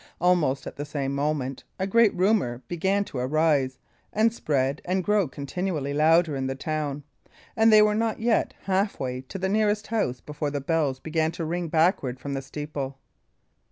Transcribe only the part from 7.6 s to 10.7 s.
they were not yet halfway to the nearest house before the